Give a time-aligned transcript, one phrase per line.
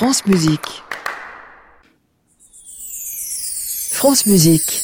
[0.00, 0.82] France Musique.
[3.92, 4.82] France Musique.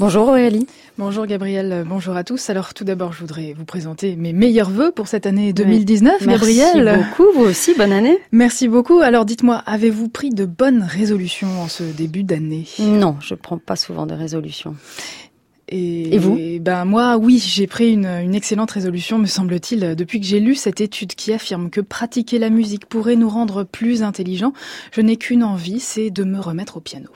[0.00, 0.66] Bonjour Aurélie.
[0.98, 2.50] Bonjour Gabriel, bonjour à tous.
[2.50, 6.26] Alors tout d'abord, je voudrais vous présenter mes meilleurs voeux pour cette année 2019.
[6.26, 6.82] Gabriel.
[6.82, 8.18] Merci beaucoup, vous aussi, bonne année.
[8.32, 8.98] Merci beaucoup.
[8.98, 12.66] Alors dites-moi, avez-vous pris de bonnes résolutions en ce début d'année?
[12.80, 14.74] Non, je prends pas souvent de résolutions.
[15.70, 20.20] Et, et, vous Ben moi, oui, j'ai pris une, une, excellente résolution, me semble-t-il, depuis
[20.20, 24.02] que j'ai lu cette étude qui affirme que pratiquer la musique pourrait nous rendre plus
[24.02, 24.52] intelligents.
[24.92, 27.08] Je n'ai qu'une envie, c'est de me remettre au piano.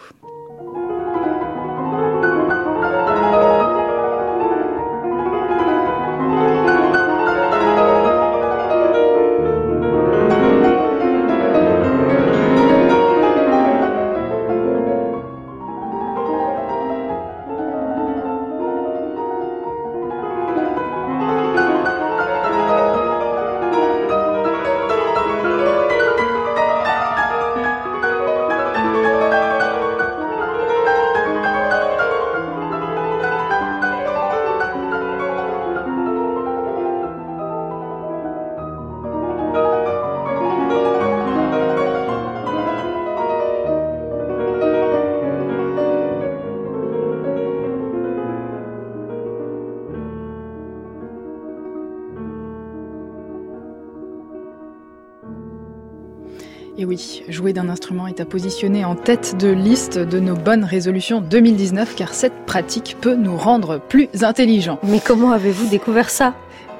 [56.83, 60.65] Et oui, jouer d'un instrument est à positionner en tête de liste de nos bonnes
[60.65, 64.81] résolutions 2019 car cette pratique peut nous rendre plus intelligents.
[64.83, 66.35] Mais comment avez-vous découvert ça?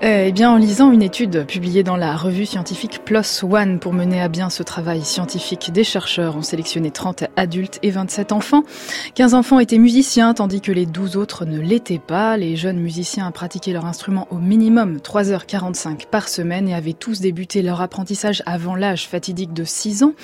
[0.05, 4.21] Eh bien, en lisant une étude publiée dans la revue scientifique PLOS ONE pour mener
[4.21, 8.65] à bien ce travail scientifique, des chercheurs ont sélectionné 30 adultes et 27 enfants.
[9.15, 12.37] 15 enfants étaient musiciens, tandis que les 12 autres ne l'étaient pas.
[12.37, 17.63] Les jeunes musiciens pratiquaient leur instrument au minimum 3h45 par semaine et avaient tous débuté
[17.63, 20.15] leur apprentissage avant l'âge fatidique de 6 ans.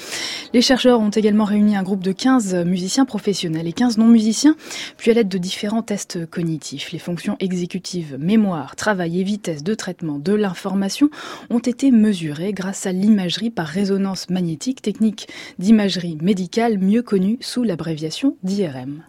[0.52, 4.56] Les chercheurs ont également réuni un groupe de 15 musiciens professionnels et 15 non-musiciens,
[4.96, 10.32] puis à l'aide de différents tests cognitifs, les fonctions exécutives, mémoire, travail de traitement de
[10.32, 11.10] l'information
[11.50, 15.28] ont été mesurées grâce à l'imagerie par résonance magnétique, technique
[15.58, 19.04] d'imagerie médicale mieux connue sous l'abréviation d'IRM.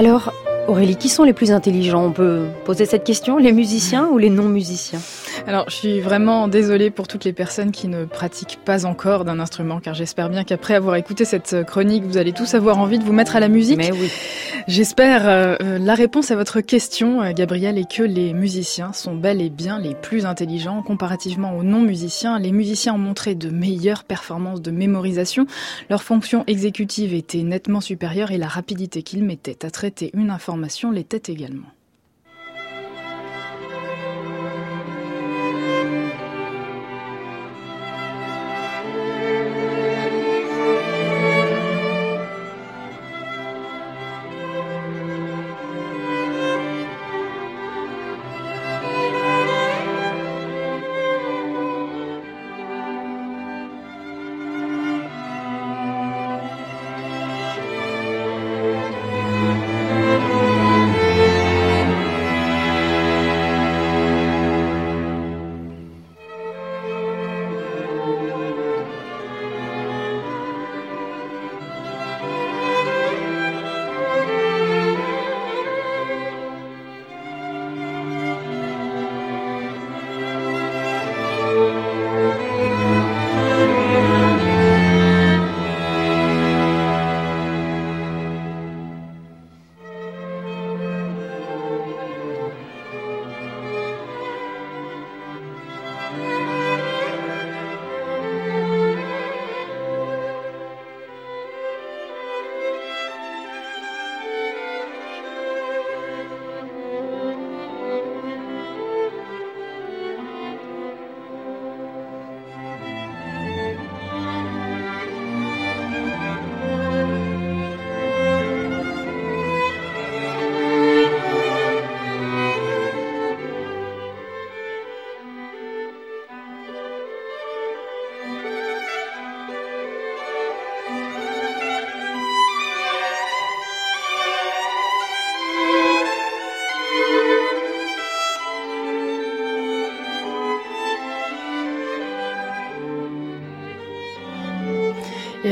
[0.00, 0.32] Alors,
[0.66, 2.06] Aurélie, qui sont les plus intelligents?
[2.06, 4.98] On peut poser cette question, les musiciens ou les non-musiciens?
[5.46, 9.40] Alors, je suis vraiment désolée pour toutes les personnes qui ne pratiquent pas encore d'un
[9.40, 13.04] instrument, car j'espère bien qu'après avoir écouté cette chronique, vous allez tous avoir envie de
[13.04, 13.78] vous mettre à la musique.
[13.78, 14.10] Mais oui.
[14.68, 19.40] J'espère euh, la réponse à votre question, euh, Gabriel, est que les musiciens sont bel
[19.40, 22.38] et bien les plus intelligents comparativement aux non-musiciens.
[22.38, 25.46] Les musiciens ont montré de meilleures performances de mémorisation.
[25.88, 30.90] Leur fonction exécutive était nettement supérieure et la rapidité qu'ils mettaient à traiter une information
[30.90, 31.66] l'était également.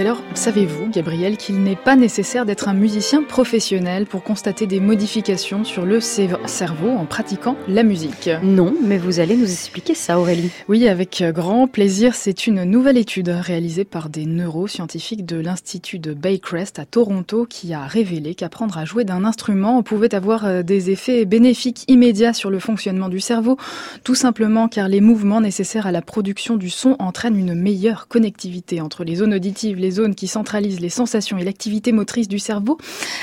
[0.08, 5.64] Alors, savez-vous, Gabriel, qu'il n'est pas nécessaire d'être un musicien professionnel pour constater des modifications
[5.64, 8.30] sur le cerveau en pratiquant la musique?
[8.44, 10.52] Non, mais vous allez nous expliquer ça, Aurélie.
[10.68, 12.14] Oui, avec grand plaisir.
[12.14, 17.74] C'est une nouvelle étude réalisée par des neuroscientifiques de l'Institut de Baycrest à Toronto qui
[17.74, 22.50] a révélé qu'apprendre à jouer d'un instrument pouvait avoir euh, des effets bénéfiques immédiats sur
[22.50, 23.56] le fonctionnement du cerveau,
[24.04, 28.80] tout simplement car les mouvements nécessaires à la production du son entraînent une meilleure connectivité
[28.80, 32.78] entre les zones auditives les zones qui centralisent les sensations et l'activité motrice du cerveau.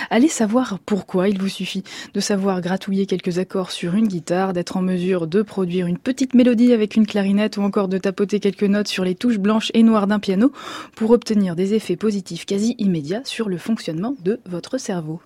[0.09, 1.29] Allez savoir pourquoi.
[1.29, 5.41] Il vous suffit de savoir gratouiller quelques accords sur une guitare, d'être en mesure de
[5.41, 9.15] produire une petite mélodie avec une clarinette ou encore de tapoter quelques notes sur les
[9.15, 10.51] touches blanches et noires d'un piano
[10.95, 15.21] pour obtenir des effets positifs quasi immédiats sur le fonctionnement de votre cerveau.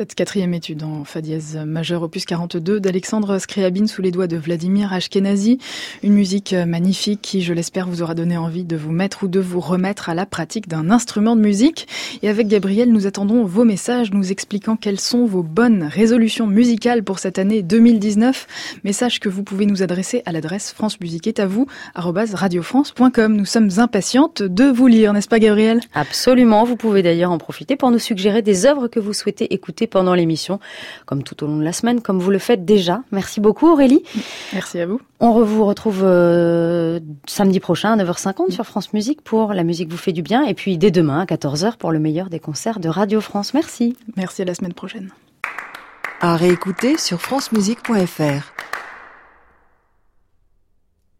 [0.00, 4.38] Cette quatrième étude en fa dièse majeur opus 42 d'Alexandre Scriabine sous les doigts de
[4.38, 5.58] Vladimir Ashkenazi.
[6.02, 9.40] Une musique magnifique qui, je l'espère, vous aura donné envie de vous mettre ou de
[9.40, 11.86] vous remettre à la pratique d'un instrument de musique.
[12.22, 17.04] Et avec Gabriel, nous attendons vos messages nous expliquant quelles sont vos bonnes résolutions musicales
[17.04, 18.80] pour cette année 2019.
[18.84, 23.36] Messages que vous pouvez nous adresser à l'adresse France Musique est à vous, radiofrance.com.
[23.36, 25.80] Nous sommes impatientes de vous lire, n'est-ce pas Gabriel?
[25.92, 26.64] Absolument.
[26.64, 30.14] Vous pouvez d'ailleurs en profiter pour nous suggérer des œuvres que vous souhaitez écouter pendant
[30.14, 30.60] l'émission,
[31.06, 33.02] comme tout au long de la semaine, comme vous le faites déjà.
[33.12, 34.02] Merci beaucoup Aurélie.
[34.52, 35.00] Merci à vous.
[35.20, 39.98] On vous retrouve euh, samedi prochain à 9h50 sur France Musique pour La musique vous
[39.98, 42.88] fait du bien et puis dès demain à 14h pour le meilleur des concerts de
[42.88, 43.52] Radio France.
[43.52, 43.96] Merci.
[44.16, 45.10] Merci à la semaine prochaine.
[46.20, 48.52] À réécouter sur francemusique.fr.